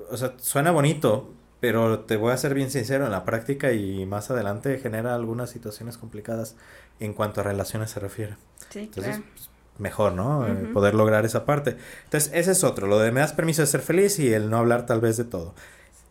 [0.09, 4.05] o sea, suena bonito, pero te voy a ser bien sincero, en la práctica y
[4.05, 6.55] más adelante genera algunas situaciones complicadas
[6.99, 8.37] en cuanto a relaciones se refiere.
[8.69, 10.47] Sí, Entonces, pues, mejor, ¿no?
[10.47, 11.77] Eh, poder lograr esa parte.
[12.05, 14.57] Entonces, ese es otro, lo de me das permiso de ser feliz y el no
[14.57, 15.53] hablar tal vez de todo.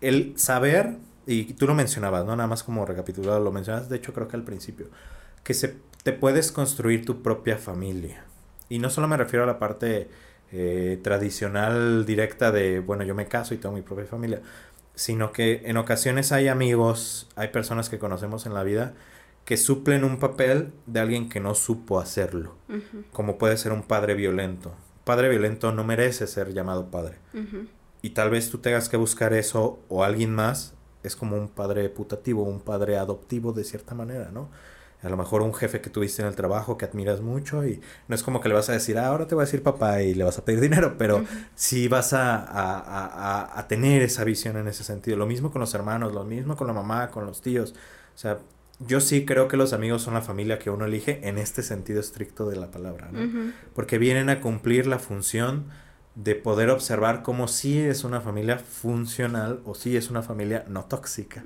[0.01, 0.97] El saber,
[1.27, 2.37] y tú lo mencionabas, ¿no?
[2.37, 4.87] Nada más como recapitulado, lo mencionas, de hecho creo que al principio,
[5.43, 8.25] que se, te puedes construir tu propia familia.
[8.69, 10.09] Y no solo me refiero a la parte
[10.53, 14.41] eh, tradicional directa de, bueno, yo me caso y tengo mi propia familia,
[14.95, 18.95] sino que en ocasiones hay amigos, hay personas que conocemos en la vida
[19.45, 22.55] que suplen un papel de alguien que no supo hacerlo,
[23.13, 24.73] como puede ser un padre violento.
[25.05, 27.19] Padre violento no merece ser llamado padre.
[28.03, 31.89] Y tal vez tú tengas que buscar eso o alguien más es como un padre
[31.91, 34.49] putativo, un padre adoptivo de cierta manera, ¿no?
[35.05, 38.15] a lo mejor un jefe que tuviste en el trabajo que admiras mucho y no
[38.15, 40.15] es como que le vas a decir, ah, ahora te voy a decir papá y
[40.15, 44.67] le vas a pedir dinero, pero sí vas a, a, a, tener esa visión en
[44.67, 45.19] ese sentido.
[45.19, 47.75] Lo mismo con los hermanos, lo mismo con la mamá, con los tíos.
[48.15, 48.39] O sea,
[48.81, 52.01] yo sí creo que los amigos son la familia que uno elige en este sentido
[52.01, 53.53] estricto de la palabra, ¿no?
[53.75, 55.67] Porque vienen a cumplir la función
[56.15, 60.85] de poder observar cómo sí es una familia funcional o sí es una familia no
[60.85, 61.43] tóxica.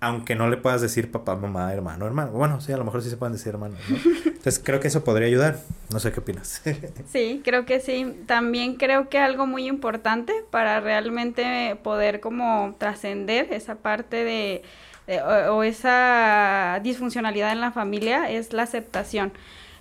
[0.00, 2.32] Aunque no le puedas decir papá, mamá, hermano, hermano.
[2.32, 3.96] Bueno, sí, a lo mejor sí se pueden decir hermanos, ¿no?
[4.26, 5.60] Entonces creo que eso podría ayudar.
[5.90, 6.60] No sé qué opinas.
[7.12, 8.22] sí, creo que sí.
[8.26, 14.62] También creo que algo muy importante para realmente poder como trascender esa parte de
[15.06, 19.32] eh, o, esa disfuncionalidad en la familia es la aceptación.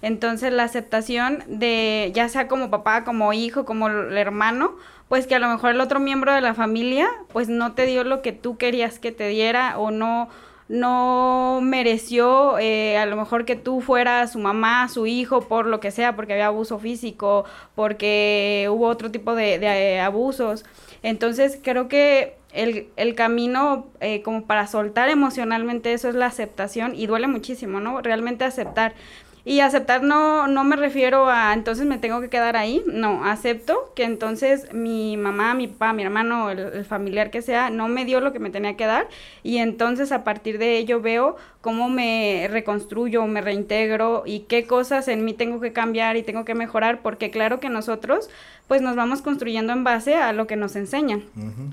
[0.01, 4.75] Entonces la aceptación de ya sea como papá, como hijo, como hermano,
[5.10, 8.03] pues que a lo mejor el otro miembro de la familia pues no te dio
[8.03, 10.29] lo que tú querías que te diera o no
[10.69, 15.81] no mereció eh, a lo mejor que tú fueras su mamá, su hijo, por lo
[15.81, 17.43] que sea, porque había abuso físico,
[17.75, 20.63] porque hubo otro tipo de abusos.
[21.03, 26.96] Entonces creo que el, el camino eh, como para soltar emocionalmente eso es la aceptación
[26.96, 28.02] y duele muchísimo, ¿no?
[28.02, 28.94] Realmente aceptar.
[29.43, 33.91] Y aceptar no, no me refiero a entonces me tengo que quedar ahí, no, acepto
[33.95, 38.21] que entonces mi mamá, mi papá, mi hermano, el, familiar que sea, no me dio
[38.21, 39.08] lo que me tenía que dar
[39.43, 45.08] y entonces a partir de ello veo cómo me reconstruyo, me reintegro y qué cosas
[45.08, 48.30] en mí tengo que cambiar y tengo que mejorar, porque claro que nosotros
[48.71, 51.23] pues nos vamos construyendo en base a lo que nos enseñan.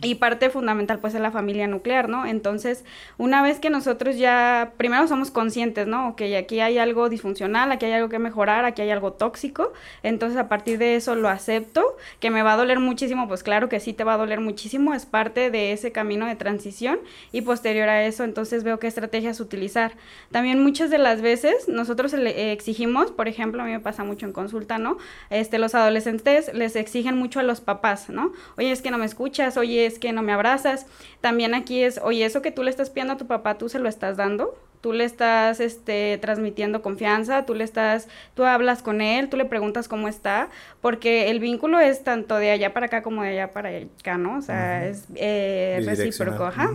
[0.02, 2.26] Y parte fundamental pues es la familia nuclear, ¿no?
[2.26, 2.84] Entonces,
[3.18, 6.16] una vez que nosotros ya, primero somos conscientes, ¿no?
[6.16, 10.38] Que aquí hay algo disfuncional, aquí hay algo que mejorar, aquí hay algo tóxico, entonces
[10.38, 13.80] a partir de eso lo acepto, que me va a doler muchísimo, pues claro que
[13.80, 17.00] sí te va a doler muchísimo, es parte de ese camino de transición
[17.32, 19.92] y posterior a eso entonces veo qué estrategias utilizar.
[20.30, 24.26] También muchas de las veces nosotros le exigimos, por ejemplo, a mí me pasa mucho
[24.26, 24.98] en consulta, ¿no?
[25.30, 28.32] Este, los adolescentes les exigen mucho a los papás, ¿no?
[28.56, 30.86] Oye, es que no me escuchas, oye, es que no me abrazas.
[31.20, 33.78] También aquí es, oye, eso que tú le estás pidiendo a tu papá, tú se
[33.78, 34.56] lo estás dando.
[34.80, 39.44] Tú le estás este, transmitiendo confianza, tú le estás, tú hablas con él, tú le
[39.44, 40.48] preguntas cómo está,
[40.80, 44.38] porque el vínculo es tanto de allá para acá como de allá para acá, ¿no?
[44.38, 46.70] O sea, es eh, recíproco, ajá.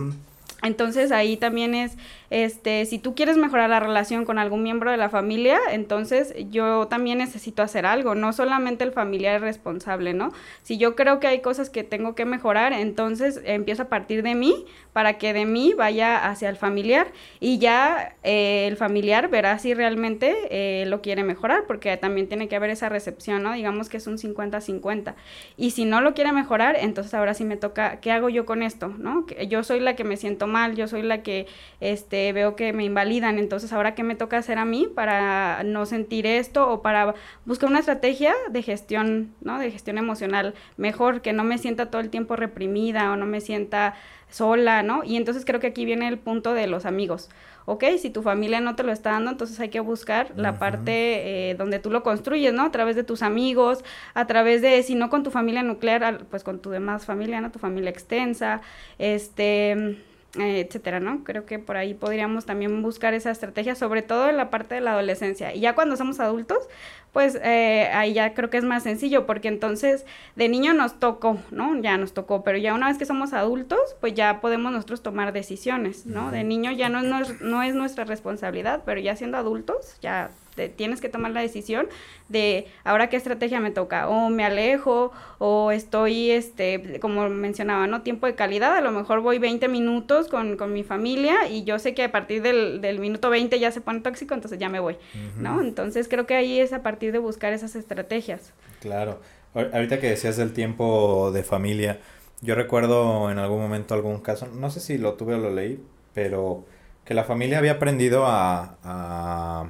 [0.64, 1.96] Entonces ahí también es
[2.30, 6.88] este, si tú quieres mejorar la relación con algún miembro de la familia, entonces yo
[6.88, 10.32] también necesito hacer algo, no solamente el familiar es responsable, ¿no?
[10.62, 14.34] Si yo creo que hay cosas que tengo que mejorar, entonces empiezo a partir de
[14.34, 19.58] mí para que de mí vaya hacia el familiar y ya eh, el familiar verá
[19.58, 23.52] si realmente eh, lo quiere mejorar, porque también tiene que haber esa recepción, ¿no?
[23.52, 25.14] Digamos que es un 50-50.
[25.56, 28.62] Y si no lo quiere mejorar, entonces ahora sí me toca, ¿qué hago yo con
[28.62, 28.88] esto?
[28.88, 29.26] ¿No?
[29.48, 31.46] Yo soy la que me siento mal, yo soy la que,
[31.80, 35.84] este, veo que me invalidan, entonces ahora qué me toca hacer a mí para no
[35.84, 37.14] sentir esto o para
[37.44, 39.58] buscar una estrategia de gestión, ¿no?
[39.58, 43.40] De gestión emocional mejor, que no me sienta todo el tiempo reprimida o no me
[43.40, 43.94] sienta
[44.28, 45.04] sola, ¿no?
[45.04, 47.30] Y entonces creo que aquí viene el punto de los amigos.
[47.66, 51.50] Ok, si tu familia no te lo está dando, entonces hay que buscar la parte
[51.50, 52.64] eh, donde tú lo construyes, ¿no?
[52.64, 56.44] A través de tus amigos, a través de, si no con tu familia nuclear, pues
[56.44, 57.50] con tu demás familia, ¿no?
[57.50, 58.60] Tu familia extensa,
[58.98, 59.96] este
[60.36, 61.24] etcétera, ¿no?
[61.24, 64.80] Creo que por ahí podríamos también buscar esa estrategia, sobre todo en la parte de
[64.80, 65.54] la adolescencia.
[65.54, 66.68] Y ya cuando somos adultos,
[67.12, 71.38] pues eh, ahí ya creo que es más sencillo, porque entonces de niño nos tocó,
[71.50, 71.80] ¿no?
[71.80, 75.32] Ya nos tocó, pero ya una vez que somos adultos, pues ya podemos nosotros tomar
[75.32, 76.32] decisiones, ¿no?
[76.32, 80.30] De niño ya no es, no es nuestra responsabilidad, pero ya siendo adultos, ya
[80.76, 81.88] tienes que tomar la decisión
[82.28, 88.02] de ahora qué estrategia me toca, o me alejo, o estoy, este, como mencionaba, ¿no?
[88.02, 91.78] Tiempo de calidad, a lo mejor voy 20 minutos con, con mi familia y yo
[91.78, 94.80] sé que a partir del, del, minuto 20 ya se pone tóxico, entonces ya me
[94.80, 94.96] voy,
[95.38, 95.60] ¿no?
[95.60, 98.52] Entonces creo que ahí es a partir de buscar esas estrategias.
[98.80, 99.20] Claro.
[99.54, 102.00] Ahorita que decías del tiempo de familia,
[102.40, 105.80] yo recuerdo en algún momento algún caso, no sé si lo tuve o lo leí,
[106.12, 106.64] pero
[107.04, 109.68] que la familia había aprendido a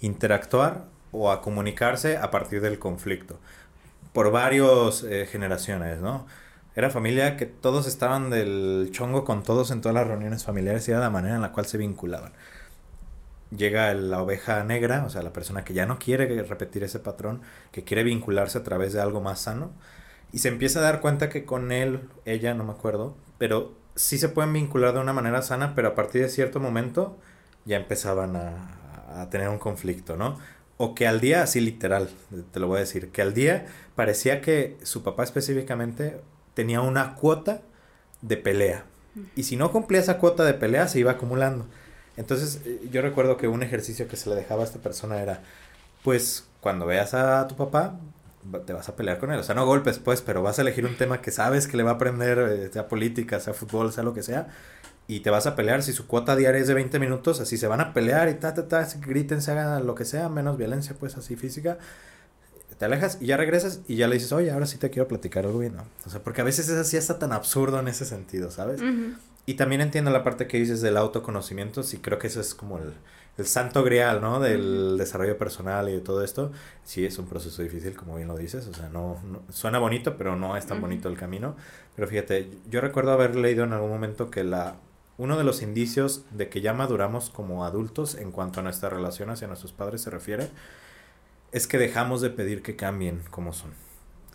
[0.00, 3.38] interactuar o a comunicarse a partir del conflicto.
[4.12, 6.26] Por varias eh, generaciones, ¿no?
[6.74, 10.90] Era familia que todos estaban del chongo con todos en todas las reuniones familiares y
[10.90, 12.32] era la manera en la cual se vinculaban.
[13.56, 17.40] Llega la oveja negra, o sea, la persona que ya no quiere repetir ese patrón,
[17.72, 19.70] que quiere vincularse a través de algo más sano,
[20.32, 24.18] y se empieza a dar cuenta que con él, ella, no me acuerdo, pero sí
[24.18, 27.16] se pueden vincular de una manera sana, pero a partir de cierto momento
[27.64, 28.76] ya empezaban a,
[29.20, 30.38] a tener un conflicto, ¿no?
[30.78, 32.10] O que al día, así literal,
[32.52, 36.20] te lo voy a decir, que al día parecía que su papá específicamente
[36.54, 37.62] tenía una cuota
[38.22, 38.84] de pelea.
[39.34, 41.66] Y si no cumplía esa cuota de pelea, se iba acumulando.
[42.16, 45.42] Entonces, eh, yo recuerdo que un ejercicio que se le dejaba a esta persona era,
[46.02, 47.98] pues, cuando veas a tu papá,
[48.66, 49.40] te vas a pelear con él.
[49.40, 51.82] O sea, no golpes, pues, pero vas a elegir un tema que sabes que le
[51.82, 54.48] va a aprender, eh, sea política, sea fútbol, sea lo que sea,
[55.08, 55.82] y te vas a pelear.
[55.82, 58.54] Si su cuota diaria es de 20 minutos, así se van a pelear y ta,
[58.54, 61.78] ta, ta, griten, se hagan lo que sea, menos violencia, pues así física.
[62.78, 65.46] Te alejas y ya regresas y ya le dices, oye, ahora sí te quiero platicar
[65.46, 65.84] algo bien, ¿no?
[66.04, 68.82] O sea, porque a veces es así hasta tan absurdo en ese sentido, ¿sabes?
[69.46, 72.78] Y también entiendo la parte que dices del autoconocimiento, sí creo que eso es como
[72.78, 72.92] el,
[73.38, 74.40] el santo grial, ¿no?
[74.40, 76.52] Del desarrollo personal y de todo esto.
[76.84, 79.18] Sí, es un proceso difícil, como bien lo dices, o sea, no,
[79.50, 81.54] suena bonito, pero no es tan bonito el camino.
[81.94, 84.76] Pero fíjate, yo recuerdo haber leído en algún momento que la
[85.18, 89.30] uno de los indicios de que ya maduramos como adultos en cuanto a nuestra relación
[89.30, 90.50] hacia nuestros padres se refiere,
[91.52, 93.70] es que dejamos de pedir que cambien como son,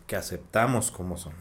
[0.07, 1.33] que aceptamos como son.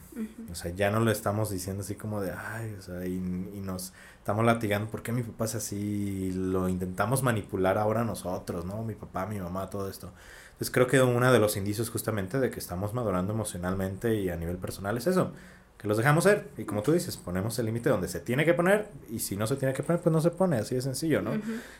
[0.51, 3.61] O sea, ya no lo estamos diciendo así como de, ay, o sea, y, y
[3.65, 6.33] nos estamos latigando, ¿por qué mi papá es así?
[6.33, 8.83] Lo intentamos manipular ahora nosotros, ¿no?
[8.85, 10.13] Mi papá, mi mamá, todo esto.
[10.53, 14.37] Entonces creo que uno de los indicios justamente de que estamos madurando emocionalmente y a
[14.37, 15.33] nivel personal es eso,
[15.81, 16.49] que los dejamos ser.
[16.59, 19.47] Y como tú dices, ponemos el límite donde se tiene que poner y si no
[19.47, 21.33] se tiene que poner, pues no se pone, así de sencillo, ¿no?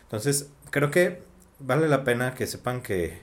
[0.03, 1.21] Entonces creo que
[1.59, 3.19] vale la pena que sepan que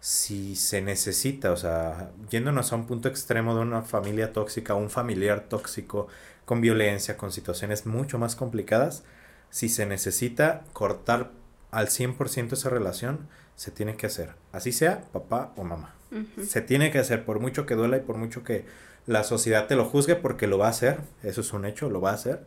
[0.00, 4.90] si se necesita, o sea, yéndonos a un punto extremo de una familia tóxica, un
[4.90, 6.08] familiar tóxico,
[6.44, 9.04] con violencia, con situaciones mucho más complicadas,
[9.50, 11.30] si se necesita cortar
[11.70, 15.94] al 100% esa relación, se tiene que hacer, así sea papá o mamá.
[16.42, 18.64] Se tiene que hacer, por mucho que duela y por mucho que
[19.08, 22.00] la sociedad te lo juzgue, porque lo va a hacer, eso es un hecho, lo
[22.00, 22.44] va a hacer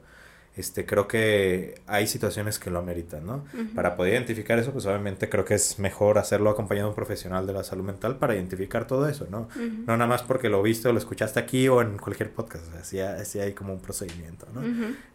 [0.57, 3.45] este, creo que hay situaciones que lo ameritan, ¿no?
[3.73, 7.47] Para poder identificar eso, pues obviamente creo que es mejor hacerlo acompañado de un profesional
[7.47, 9.47] de la salud mental para identificar todo eso, ¿no?
[9.55, 12.99] No nada más porque lo viste o lo escuchaste aquí o en cualquier podcast, así,
[12.99, 14.61] así hay como un procedimiento, ¿no?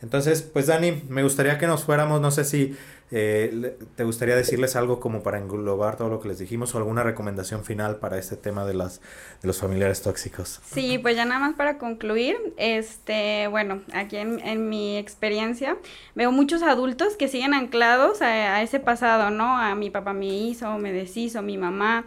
[0.00, 2.74] Entonces, pues Dani, me gustaría que nos fuéramos, no sé si
[3.12, 7.04] eh, ¿Te gustaría decirles algo como para englobar todo lo que les dijimos o alguna
[7.04, 9.00] recomendación final para este tema de, las,
[9.42, 10.60] de los familiares tóxicos?
[10.64, 15.76] Sí, pues ya nada más para concluir, este, bueno, aquí en, en mi experiencia
[16.16, 19.56] veo muchos adultos que siguen anclados a, ese pasado, ¿no?
[19.56, 22.04] A mi papá me hizo, me deshizo, mi mamá.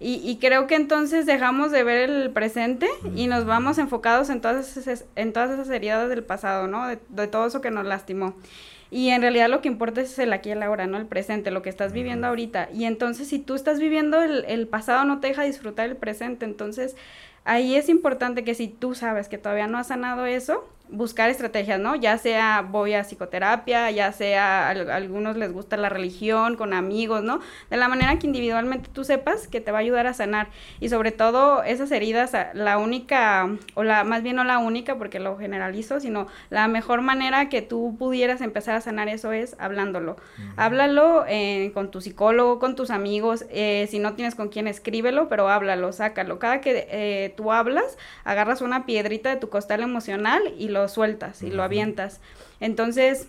[0.00, 4.40] Y, y, creo que entonces dejamos de ver el presente y nos vamos enfocados en
[4.40, 6.88] todas esas, en todas esas heridas del pasado, ¿no?
[6.88, 8.34] De, de todo eso que nos lastimó.
[8.90, 10.96] Y en realidad lo que importa es el aquí y el ahora, ¿no?
[10.98, 12.68] El presente, lo que estás viviendo ahorita.
[12.72, 16.44] Y entonces si tú estás viviendo el, el pasado, no te deja disfrutar el presente.
[16.44, 16.96] Entonces
[17.44, 21.78] ahí es importante que si tú sabes que todavía no has sanado eso, buscar estrategias,
[21.78, 21.96] ¿no?
[21.96, 27.22] Ya sea voy a psicoterapia, ya sea a, algunos les gusta la religión, con amigos,
[27.22, 27.40] ¿no?
[27.70, 30.48] De la manera que individualmente tú sepas que te va a ayudar a sanar.
[30.80, 35.20] Y sobre todo esas heridas, la única, o la más bien no la única, porque
[35.20, 40.16] lo generalizo, sino la mejor manera que tú pudieras empezar a sanar eso es hablándolo.
[40.56, 45.28] Háblalo eh, con tu psicólogo, con tus amigos, eh, si no tienes con quién, escríbelo,
[45.28, 46.38] pero háblalo, sácalo.
[46.38, 51.42] Cada que eh, tú hablas, agarras una piedrita de tu costal emocional y lo sueltas
[51.42, 52.20] y lo avientas.
[52.60, 53.28] Entonces,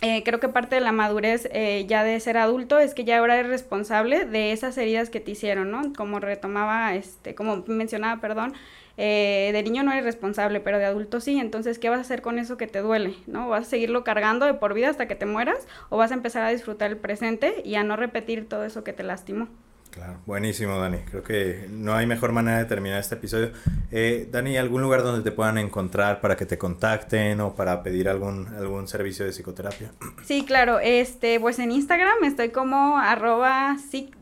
[0.00, 3.18] eh, creo que parte de la madurez eh, ya de ser adulto es que ya
[3.18, 5.92] ahora eres responsable de esas heridas que te hicieron, ¿no?
[5.94, 8.52] Como retomaba, este, como mencionaba, perdón,
[8.96, 12.22] eh, de niño no eres responsable, pero de adulto sí, entonces, ¿qué vas a hacer
[12.22, 13.14] con eso que te duele?
[13.26, 13.48] ¿No?
[13.48, 16.44] ¿Vas a seguirlo cargando de por vida hasta que te mueras o vas a empezar
[16.44, 19.48] a disfrutar el presente y a no repetir todo eso que te lastimó?
[19.94, 20.98] Claro, buenísimo, Dani.
[21.08, 23.52] Creo que no hay mejor manera de terminar este episodio.
[23.92, 28.08] Eh, Dani, ¿algún lugar donde te puedan encontrar para que te contacten o para pedir
[28.08, 29.92] algún, algún servicio de psicoterapia?
[30.24, 30.80] Sí, claro.
[30.80, 33.76] Este, pues en Instagram estoy como arroba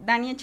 [0.05, 0.37] Dani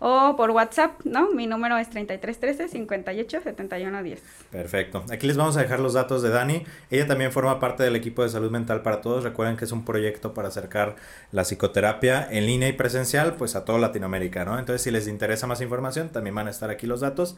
[0.00, 1.30] o por WhatsApp, ¿no?
[1.30, 4.22] Mi número es 3313 58 71 10.
[4.50, 5.04] Perfecto.
[5.10, 6.64] Aquí les vamos a dejar los datos de Dani.
[6.90, 9.22] Ella también forma parte del equipo de salud mental para todos.
[9.22, 10.96] Recuerden que es un proyecto para acercar
[11.32, 14.58] la psicoterapia en línea y presencial pues a toda Latinoamérica, ¿no?
[14.58, 17.36] Entonces, si les interesa más información, también van a estar aquí los datos.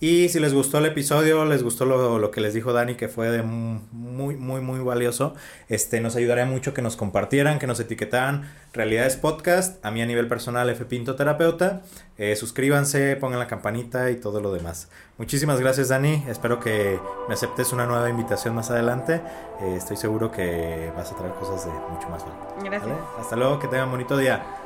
[0.00, 3.06] Y si les gustó el episodio, les gustó lo, lo, que les dijo Dani, que
[3.06, 5.34] fue de muy, muy, muy valioso,
[5.68, 10.06] este, nos ayudaría mucho que nos compartieran, que nos etiquetaran Realidades Podcast, a mí a
[10.06, 11.82] nivel personal F Pinto Terapeuta.
[12.18, 14.88] Eh, suscríbanse, pongan la campanita y todo lo demás.
[15.18, 19.20] Muchísimas gracias Dani, espero que me aceptes una nueva invitación más adelante.
[19.60, 22.64] Eh, estoy seguro que vas a traer cosas de mucho más valor.
[22.64, 22.96] Gracias.
[23.20, 24.61] Hasta luego, que tengan bonito día.